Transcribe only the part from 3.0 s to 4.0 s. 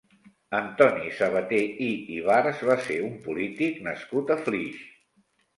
un polític